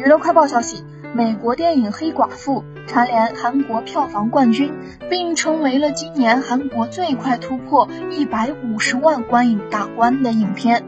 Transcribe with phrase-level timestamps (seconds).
[0.00, 4.72] 娱乐快报消息美国电影黑寡妇蝉联韩国票房冠军
[5.10, 10.86] 并成为了今年韩国最快突破一百五十万观影大关的影片。